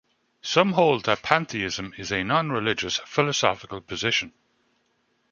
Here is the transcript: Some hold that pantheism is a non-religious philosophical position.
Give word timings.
Some 0.41 0.71
hold 0.71 1.05
that 1.05 1.21
pantheism 1.21 1.93
is 1.95 2.11
a 2.11 2.23
non-religious 2.23 2.97
philosophical 3.05 3.81
position. 3.81 4.33